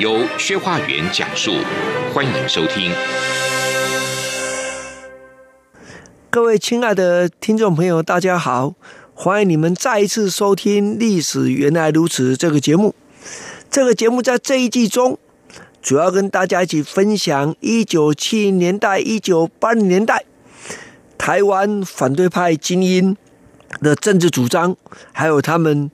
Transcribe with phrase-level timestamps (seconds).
[0.00, 1.52] 由薛化元讲述，
[2.12, 2.90] 欢迎收听。
[6.28, 8.74] 各位亲爱的听众朋友，大家好，
[9.14, 12.92] 欢迎你们再一次收听《历史原来如此》这个节目。
[13.70, 15.16] 这个节目在这一季中，
[15.80, 20.24] 主要跟大家一起分享一九七零年代、一九八零年代
[21.16, 23.16] 台湾反对派精英
[23.80, 24.76] 的政治主张，
[25.12, 25.88] 还有他们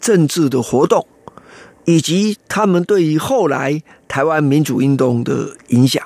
[0.00, 1.06] 政治的活动。
[1.84, 6.02] 以及他们对于后来台湾民主运动的影响。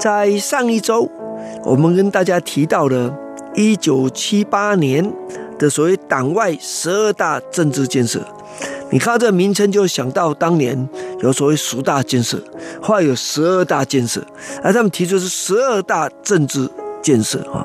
[0.00, 1.08] 在上一周，
[1.64, 3.16] 我们跟大家提到了
[3.54, 5.12] 一九七八年
[5.56, 8.20] 的所谓党外十二大政治建设。
[8.90, 10.88] 你看这名称，就想到当年
[11.22, 12.42] 有所谓十大建设，
[12.82, 14.20] 后来有十二大建设，
[14.62, 16.68] 而他们提出是十二大政治
[17.00, 17.64] 建设啊。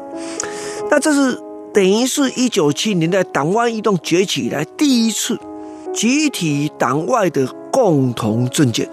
[0.89, 1.37] 那这是
[1.73, 5.37] 等于是一九七零年代党外运动崛起以来第一次
[5.93, 8.87] 集体党外的共同政见。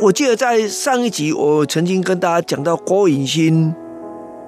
[0.00, 3.74] 我记得在上一集我曾经跟大家讲到郭允新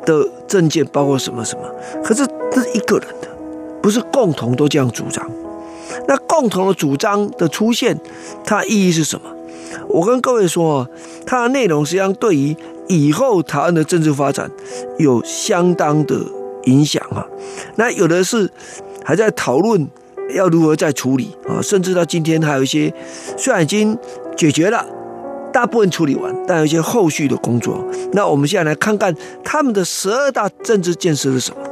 [0.06, 1.62] 的政见包括什么什么，
[2.02, 3.28] 可是这是一个人的，
[3.82, 5.28] 不是共同都这样主张。
[6.08, 7.98] 那共同的主张的出现，
[8.44, 9.30] 它意义是什么？
[9.88, 10.88] 我跟各位说，
[11.26, 12.56] 它的内容实际上对于
[12.88, 14.50] 以后台湾的政治发展
[14.98, 16.20] 有相当的
[16.64, 17.26] 影响啊。
[17.76, 18.50] 那有的是
[19.02, 19.88] 还在讨论
[20.34, 22.92] 要如何再处理啊，甚至到今天还有一些
[23.38, 23.96] 虽然已经
[24.36, 24.84] 解决了，
[25.52, 27.82] 大部分处理完，但有一些后续的工作。
[28.12, 31.62] 那我们现在来看看他们的十二大政治建设是什么？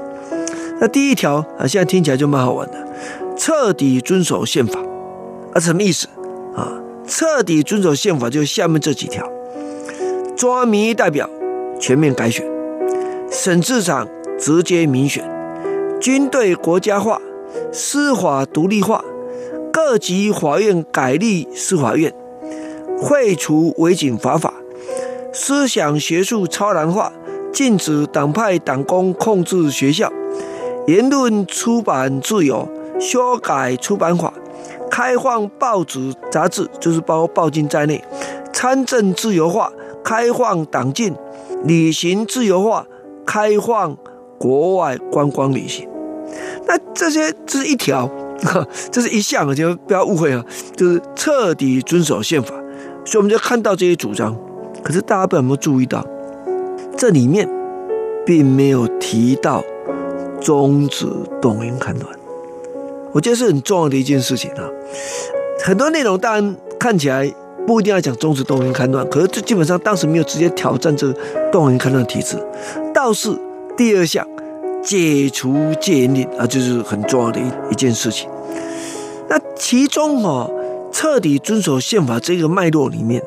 [0.81, 2.80] 那第一条啊，现在听起来就蛮好玩的。
[3.43, 4.79] 彻底遵守宪法，
[5.55, 6.07] 啊，什么意思？
[6.55, 6.79] 啊？
[7.07, 9.27] 彻底遵守宪法就下面这几条：
[10.37, 11.27] 中央民意代表
[11.81, 12.45] 全面改选，
[13.31, 14.07] 省市长
[14.39, 15.25] 直接民选，
[15.99, 17.19] 军队国家化，
[17.73, 19.03] 司法独立化，
[19.73, 22.13] 各级法院改立司法院，
[23.09, 24.53] 废除违警法法，
[25.33, 27.11] 思想学术超然化，
[27.51, 30.13] 禁止党派党工控制学校，
[30.87, 32.69] 言论出版自由。
[33.01, 34.33] 修改出版法，
[34.91, 37.97] 开放报纸杂志，就是包括报禁在内；
[38.53, 39.73] 参政自由化，
[40.05, 41.15] 开放党禁；
[41.65, 42.87] 旅行自由化，
[43.25, 43.97] 开放
[44.39, 45.89] 国外观光旅行。
[46.67, 48.09] 那这些这是一条，
[48.93, 50.45] 这是一项，就不要误会啊，
[50.77, 52.55] 就是彻底遵守宪法。
[53.05, 54.37] 所以我们就看到这些主张，
[54.85, 56.05] 可是大家不有没有注意到，
[56.97, 57.49] 这里面
[58.27, 59.65] 并没有提到
[60.39, 61.07] 终止
[61.41, 62.20] 动员戡乱。
[63.13, 64.69] 我觉得是很重要的一件事情啊，
[65.65, 67.29] 很多内容当然看起来
[67.67, 71.15] 不一定要讲终止动员戡乱，可是这基本上当时没有直接挑战这个
[71.51, 72.37] 动员戡乱体制，
[72.95, 73.37] 倒是
[73.77, 74.27] 第二项
[74.83, 78.29] 解除戒严令啊，就是很重要的一一件事情。
[79.29, 80.51] 那其中哈，
[80.91, 83.23] 彻底遵守宪法这个脉络里面，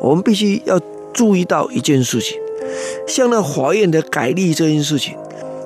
[0.00, 0.80] 我们必须要
[1.12, 2.38] 注意到一件事情，
[3.06, 5.14] 像那法院的改立这件事情，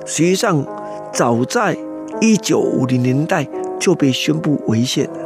[0.05, 0.65] 实际上
[1.13, 1.77] 早在。
[2.21, 3.47] 一九五零年代
[3.79, 5.19] 就被宣布违宪了，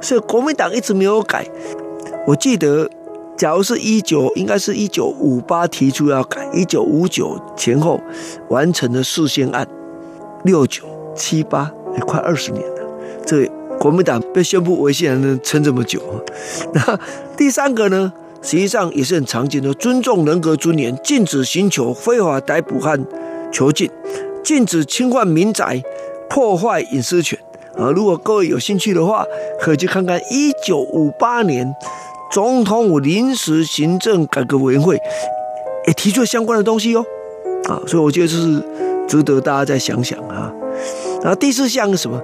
[0.00, 1.46] 所以国民党一直没有改。
[2.26, 2.88] 我记得，
[3.36, 8.00] 假如是一九，应该是一九五八提出要改，一九五九前后
[8.48, 9.66] 完成的释宪案，
[10.44, 10.84] 六九
[11.14, 12.76] 七八也快二十年了。
[13.26, 16.00] 这国民党被宣布违宪还能撑这么久。
[16.72, 16.98] 那
[17.36, 18.12] 第三个呢，
[18.42, 22.98] 实际上也是很常见的，尊重人格尊严，禁止寻求、非法逮捕和
[23.52, 23.90] 囚禁，
[24.42, 25.82] 禁止侵犯民宅。
[26.28, 27.38] 破坏隐私权
[27.76, 27.90] 啊！
[27.90, 29.24] 如果各位有兴趣的话，
[29.60, 31.74] 可以去看看一九五八年
[32.32, 34.98] 总统府临时行政改革委员会
[35.86, 37.04] 也提出了相关的东西哦。
[37.68, 38.62] 啊，所以我觉得这是
[39.06, 40.52] 值得大家再想想啊。
[41.22, 42.20] 然后第四项是什么？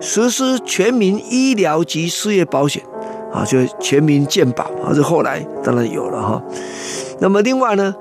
[0.00, 2.82] 实施全民医疗及失业保险
[3.32, 6.42] 啊，就全民健保啊，这后来当然有了哈。
[7.20, 7.94] 那么另外呢，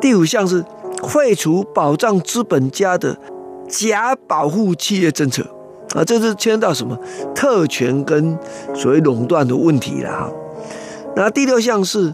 [0.00, 0.64] 第五项是
[1.08, 3.16] 废除保障资本家的。
[3.68, 5.46] 假保护企业政策。
[5.94, 6.98] 啊，这是牵到什么？
[7.34, 8.38] 特权跟
[8.74, 10.30] 所谓垄断的问题了哈。
[11.16, 12.12] 那第六项是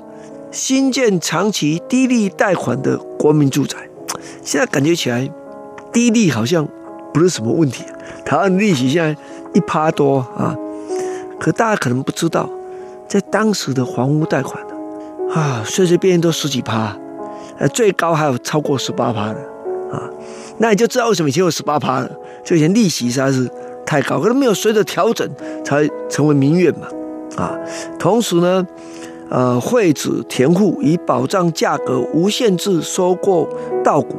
[0.53, 3.77] 新建长期低利贷款的国民住宅，
[4.45, 5.29] 现在感觉起来
[5.93, 6.69] 低利好像
[7.12, 7.83] 不是什么问题，
[8.25, 9.21] 台湾利息现在
[9.53, 10.55] 一趴多啊，
[11.41, 12.49] 可大家可能不知道，
[13.09, 14.65] 在当时的房屋贷款
[15.35, 16.97] 啊，随随便便都十几趴，
[17.59, 19.41] 呃，最高还有超过十八趴的
[19.93, 20.09] 啊，
[20.59, 22.11] 那你就知道为什么以前有十八趴了，
[22.45, 23.51] 就以前利息实在是
[23.85, 25.29] 太高，可是没有随着调整
[25.65, 26.87] 才成为民怨嘛，
[27.37, 27.59] 啊，
[27.99, 28.67] 同时呢。
[29.31, 33.49] 呃，惠子田户，以保障价格，无限制收购
[33.83, 34.17] 稻谷，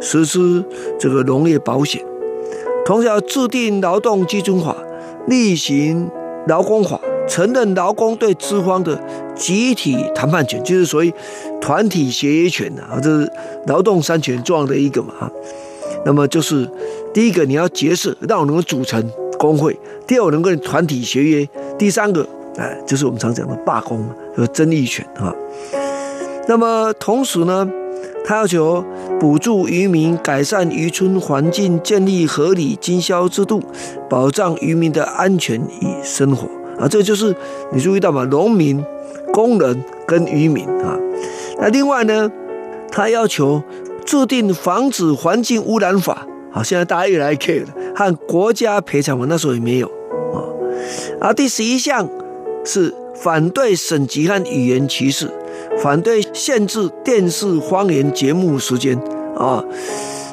[0.00, 0.64] 实施
[0.98, 2.00] 这个农业保险，
[2.86, 4.74] 同时要制定劳动基准法，
[5.26, 6.08] 例行
[6.46, 6.98] 劳工法，
[7.28, 8.98] 承认劳工对资方的
[9.34, 11.12] 集体谈判权，就是所谓
[11.60, 13.30] 团体协议权啊，这是
[13.66, 15.30] 劳动三权重要的一个嘛。
[16.04, 16.68] 那么就是
[17.12, 19.72] 第一个，你要结社，让我能够组成工会；
[20.06, 21.46] 第二，我能够团体协约；
[21.78, 22.26] 第三个。
[22.56, 25.34] 哎，就是我们常讲的罢工和争议权啊。
[26.46, 27.68] 那么同时呢，
[28.24, 28.84] 他要求
[29.18, 33.60] 补助渔民改善渔村环境，建立合理经销制度，
[34.08, 36.48] 保障渔民的安全与生活
[36.78, 36.86] 啊。
[36.86, 37.34] 这就是
[37.72, 38.24] 你注意到吗？
[38.30, 38.80] 农民、
[39.32, 40.96] 工人跟渔民啊。
[41.58, 42.30] 那另外呢，
[42.92, 43.60] 他要求
[44.04, 46.26] 制定防止环境污染法。
[46.50, 49.86] 好，现在大家越来越 care 了，和国家赔偿法那时候也没有
[50.32, 50.42] 啊。
[51.20, 52.08] 啊，第十一项。
[52.66, 55.30] 是反对省级和语言歧视，
[55.82, 58.98] 反对限制电视方言节目时间
[59.36, 59.62] 啊。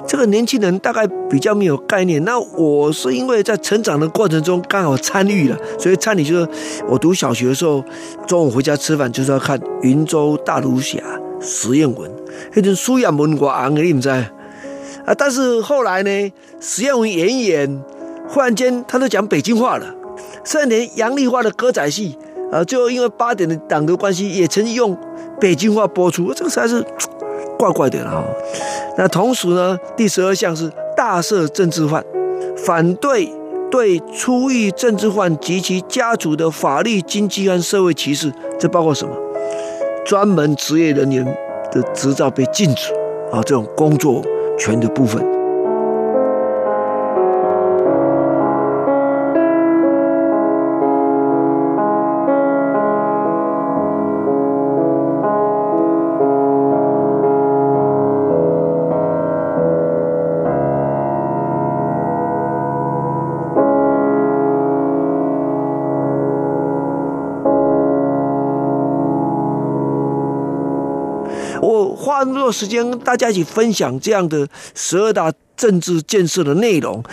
[0.07, 2.24] 这个年轻人大概比较没有概念。
[2.24, 6.47] 那我是因为在成长的过程中刚好参与了，所以参与就是
[6.88, 7.83] 我读小学的时候，
[8.25, 11.00] 中午回家吃饭就是要看《云州大儒侠》
[11.41, 12.09] 实验文，
[12.53, 15.13] 那种书雅文我昂的，你们知啊？
[15.17, 17.83] 但是后来呢，实验文演一演，
[18.27, 19.95] 忽然间他都讲北京话了。
[20.43, 22.17] 甚至连杨丽花的歌仔戏，
[22.51, 24.95] 啊，最后因为八点的党的关系，也曾经用
[25.39, 26.83] 北京话播出，这个实在是
[27.57, 28.23] 怪怪的了。
[28.97, 32.03] 那同时呢，第十二项是大赦政治犯，
[32.57, 33.31] 反对
[33.69, 38.31] 对出狱政治犯及其家族的法律、经济和社会歧视。
[38.59, 39.15] 这包括什么？
[40.11, 41.23] 专门职业人员
[41.71, 42.91] 的执照被禁止
[43.31, 44.21] 啊，这种工作
[44.59, 45.40] 权的部分。
[72.21, 77.03] 花那么多时间跟大家一起分享这样的十二大政治建设的内容，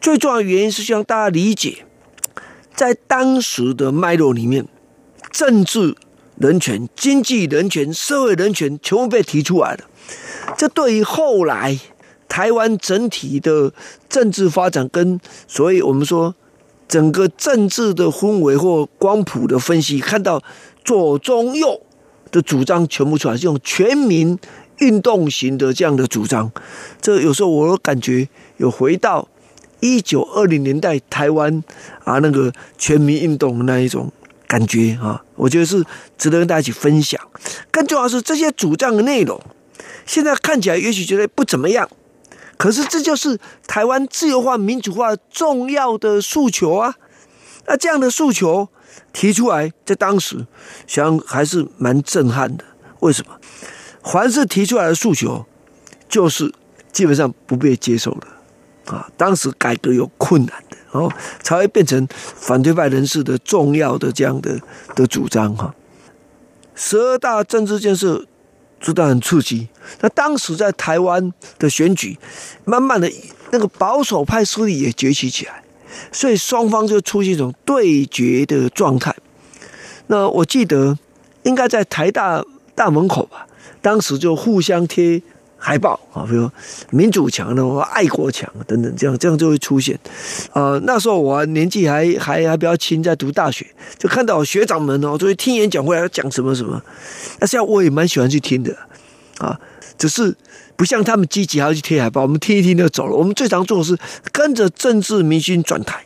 [0.00, 1.84] 最重要的原因是希望大家理解，
[2.74, 4.66] 在当时的脉络里面，
[5.30, 5.96] 政治
[6.36, 9.84] 人权、经济人权、社会人权全部被提出来了。
[10.58, 11.78] 这对于后来
[12.28, 13.72] 台湾整体的
[14.10, 15.18] 政治发展，跟
[15.48, 16.34] 所以我们说
[16.86, 20.42] 整个政治的氛围或光谱的分析，看到
[20.84, 21.80] 左中右。
[22.34, 24.36] 的主张全部出来，这种全民
[24.78, 26.50] 运动型的这样的主张，
[27.00, 29.28] 这有时候我感觉有回到
[29.78, 31.62] 一九二零年代台湾
[32.02, 34.10] 啊那个全民运动那一种
[34.48, 35.84] 感觉啊，我觉得是
[36.18, 37.20] 值得跟大家一起分享。
[37.70, 39.40] 更重要是这些主张的内容，
[40.04, 41.88] 现在看起来也许觉得不怎么样，
[42.56, 46.96] 可是这就是台湾自由化、民主化重要的诉求啊。
[47.68, 48.68] 那这样的诉求。
[49.12, 50.46] 提出来，在当时，
[50.86, 52.64] 想还是蛮震撼的。
[53.00, 53.38] 为什么？
[54.02, 55.46] 凡是提出来的诉求，
[56.08, 56.52] 就是
[56.92, 59.08] 基本上不被接受的啊。
[59.16, 61.10] 当时改革有困难的，然后
[61.42, 64.60] 才会变成反对派人士的重要的这样的
[64.94, 65.74] 的主张哈。
[66.74, 68.26] 十二大政治建设，
[68.80, 69.68] 知道很刺激。
[70.00, 72.18] 那当时在台湾的选举，
[72.64, 73.10] 慢慢的
[73.50, 75.63] 那个保守派势力也崛起起来。
[76.12, 79.14] 所以双方就出现一种对决的状态。
[80.06, 80.98] 那我记得
[81.44, 83.46] 应该在台大大门口吧，
[83.80, 85.22] 当时就互相贴
[85.56, 86.50] 海报啊，比如
[86.90, 89.98] 民主墙的话，爱国墙等等，这样这样就会出现。
[90.52, 96.82] 呃，那时候我年纪还还还比较轻，在读大学，就看到学长们哦，就会听演讲会要讲什么什么。
[97.40, 98.76] 那现在我也蛮喜欢去听的
[99.38, 99.58] 啊，
[99.98, 100.36] 只是。
[100.76, 103.14] 不像他们积极还要去贴海报，我们听一听就走了。
[103.14, 103.96] 我们最常做的是
[104.32, 106.04] 跟着政治明星转台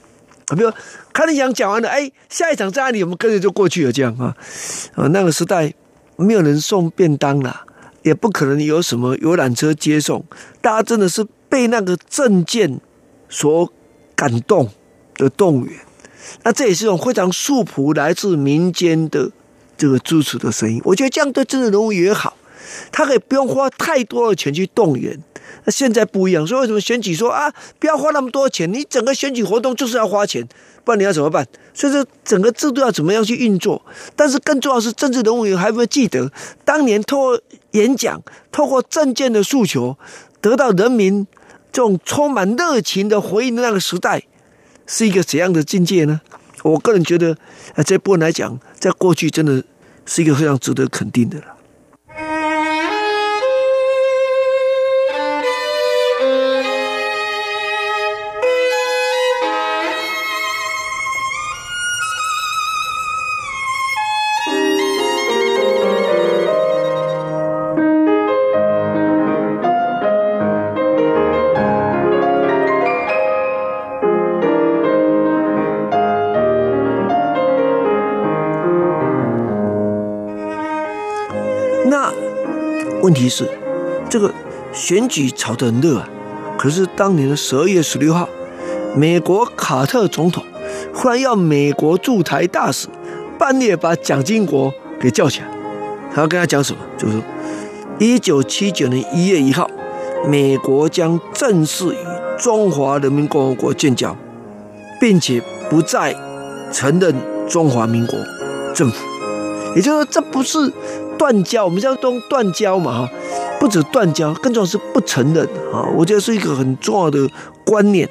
[0.49, 0.71] 啊，比如
[1.11, 3.03] 看你讲讲完了，哎，下一场在哪里？
[3.03, 4.37] 我们跟着就过去了，这样啊。
[4.95, 5.73] 啊，那个时代
[6.17, 7.63] 没有人送便当了，
[8.03, 10.23] 也不可能有什么游览车接送，
[10.61, 12.79] 大家真的是被那个政见
[13.31, 13.73] 所
[14.15, 14.71] 感动
[15.15, 15.75] 的动员。
[16.43, 19.31] 那这也是一种非常素朴来自民间的
[19.79, 20.79] 这个支持的声音。
[20.85, 22.37] 我觉得这样对政治人物也好。
[22.91, 25.19] 他可以不用花太多的钱去动员，
[25.65, 28.73] 那现在不一样，所以为什么选举说啊，不要花那么多钱？
[28.73, 30.47] 你整个选举活动就是要花钱，
[30.85, 31.47] 不然你要怎么办？
[31.75, 33.81] 所以说整个制度要怎么样去运作？
[34.17, 36.31] 但是更重要是政治人物还有没有记得
[36.65, 37.41] 当年透过
[37.73, 38.21] 演讲、
[38.51, 39.97] 透过政见的诉求，
[40.41, 41.27] 得到人民
[41.71, 44.23] 这种充满热情的回应的那个时代，
[44.87, 46.21] 是一个怎样的境界呢？
[46.65, 47.37] 我个人觉得，
[47.77, 49.63] 啊，这部分来讲，在过去真的
[50.05, 51.47] 是一个非常值得肯定的了。
[83.09, 83.49] 问题是，
[84.11, 84.31] 这个
[84.71, 86.07] 选举炒得很热啊，
[86.59, 88.29] 可是当年的十二月十六号，
[88.95, 90.45] 美国卡特总统
[90.93, 92.87] 忽然要美国驻台大使
[93.39, 95.47] 半夜把蒋经国给叫起来，
[96.15, 96.79] 他要跟他讲什么？
[96.99, 97.23] 就是说，
[97.99, 99.71] 一九七九年一月一号，
[100.27, 101.97] 美国将正式与
[102.39, 104.15] 中华人民共和国建交，
[105.01, 106.15] 并且不再
[106.71, 107.15] 承认
[107.49, 108.19] 中华民国
[108.75, 109.03] 政府。
[109.75, 110.71] 也就是说，这不是。
[111.19, 113.11] 断交，我们叫做断交嘛哈，
[113.59, 115.85] 不止断交，更重要是不承认啊！
[115.97, 117.29] 我觉得是一个很重要的
[117.65, 118.09] 观念。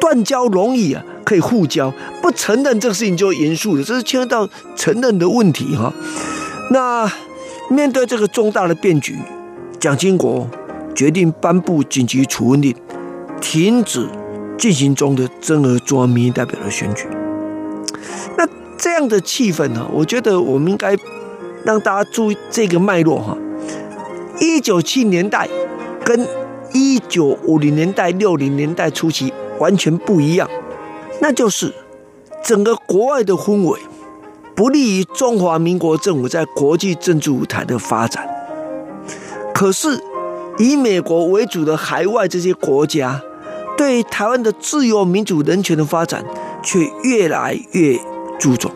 [0.00, 1.90] 断交容易啊，可以互交；
[2.22, 5.92] 不承认这个事情就严肃的，这是牵涉到承认的问题哈。
[6.70, 7.10] 那
[7.68, 9.18] 面对这个重大的变局，
[9.78, 10.48] 蒋经国
[10.94, 12.74] 决定颁布紧急处分令，
[13.40, 14.08] 停止
[14.56, 17.06] 进行中的增额中央民意代表的选举。
[18.38, 18.48] 那
[18.78, 20.96] 这样的气氛呢，我觉得我们应该。
[21.66, 23.36] 让大家注意这个脉络哈，
[24.40, 25.48] 一九七年代
[26.04, 26.24] 跟
[26.72, 30.48] 一九五零年代、六零年代初期完全不一样，
[31.20, 31.74] 那就是
[32.44, 33.80] 整个国外的氛围
[34.54, 38.28] 不利于中华民国政府在国际政治舞台的发展。
[39.52, 40.00] 可是
[40.58, 43.20] 以美国为主的海外这些国家，
[43.76, 46.24] 对台湾的自由、民主、人权的发展
[46.62, 47.98] 却越来越
[48.38, 48.70] 注重。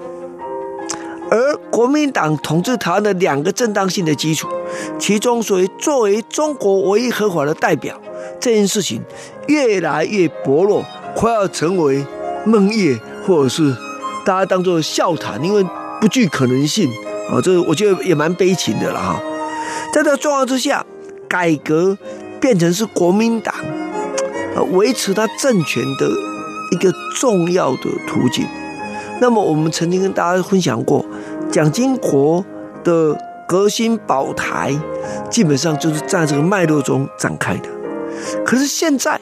[1.70, 4.48] 国民党统治台湾的两个正当性的基础，
[4.98, 7.98] 其中所谓作为中国唯一合法的代表
[8.40, 9.02] 这件事情，
[9.46, 10.84] 越来越薄弱，
[11.14, 12.04] 快要成为
[12.44, 13.74] 梦魇，或者是
[14.24, 15.64] 大家当作笑谈，因为
[16.00, 16.90] 不具可能性
[17.30, 17.40] 啊。
[17.40, 19.22] 这我觉得也蛮悲情的了哈。
[19.92, 20.84] 在这个状况之下，
[21.28, 21.96] 改革
[22.40, 23.54] 变成是国民党
[24.72, 26.10] 维持他政权的
[26.72, 28.44] 一个重要的途径。
[29.20, 31.04] 那么我们曾经跟大家分享过。
[31.50, 32.44] 蒋经国
[32.84, 33.16] 的
[33.48, 34.72] 革新保台，
[35.28, 37.68] 基本上就是在这个脉络中展开的。
[38.44, 39.20] 可是现在，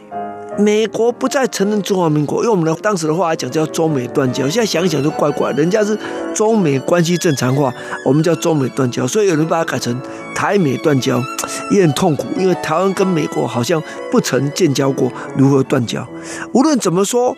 [0.59, 4.47] 美国不再承认中华民国，用我们的当时的话来讲叫中美断交。
[4.49, 5.97] 现在想想就怪怪，人家是
[6.35, 7.73] 中美关系正常化，
[8.05, 9.99] 我们叫中美断交，所以有人把它改成
[10.35, 11.23] 台美断交，
[11.71, 16.07] 也很痛苦，因为台湾跟美国好像不曾建交过，如何断交？
[16.53, 17.35] 无论怎么说，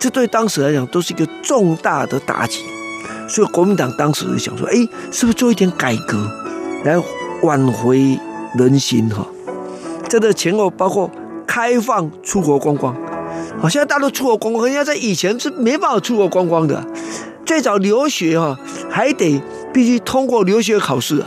[0.00, 2.64] 这对当时来讲都是一个重大的打击。
[3.32, 4.74] 所以国民党当时想说：“哎，
[5.10, 6.30] 是不是做一点改革，
[6.84, 7.02] 来
[7.42, 8.18] 挽回
[8.58, 9.08] 人心？
[9.08, 9.26] 哈，
[10.06, 11.10] 这个前后包括
[11.46, 12.94] 开放出国观光，
[13.58, 16.84] 好，现在大陆出国观光，人家在以前是没办法出国观光的。
[17.46, 18.54] 最早留学哈，
[18.90, 19.40] 还得
[19.72, 21.24] 必须通过留学考试，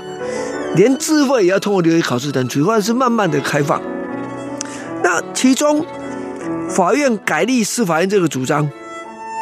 [0.75, 3.81] 连自费也要通过留学考试等，主要是慢慢的开放。
[5.03, 5.83] 那其中
[6.69, 8.69] 法院改立司法院这个主张，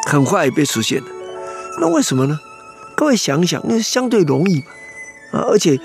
[0.07, 1.07] 很快也被实现了。
[1.81, 2.39] 那为什么呢？”
[2.95, 4.59] 各位想想，因为相对容易
[5.31, 5.79] 嘛，啊，而且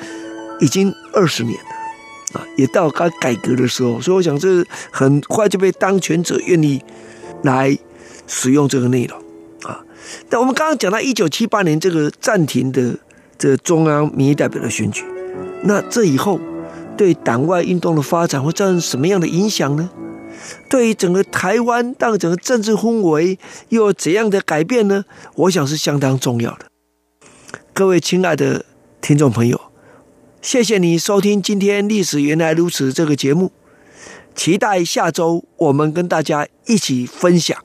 [0.61, 6.83] 已经二十年了，啊，也到该改革的时候，所以我想这很快就被当权者愿意
[7.43, 7.77] 来
[8.27, 9.19] 使用这个内容，
[9.63, 9.85] 啊。
[10.29, 12.99] 但我们刚刚讲到一九七八年这个暂停的
[13.37, 15.05] 这中央民意代表的选举，
[15.65, 16.41] 那这以后
[16.97, 19.91] 对党外运动的发展会造成什么样的影响呢？
[20.69, 23.39] 对于整个台湾，当整个政治氛围
[23.71, 25.05] 又有怎样的改变呢？
[25.35, 26.68] 我想是相当重要的。
[27.79, 28.65] 各位亲爱的
[29.01, 29.71] 听众朋友，
[30.43, 33.53] 谢谢你收听今天《历史原来如此》这个节目，
[34.35, 37.57] 期待下周我们跟大家一起分享。